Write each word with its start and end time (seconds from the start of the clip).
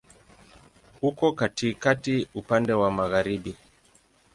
Uko 1.01 1.25
katikati, 1.33 2.27
upande 2.35 2.73
wa 2.73 2.91
magharibi. 2.91 3.55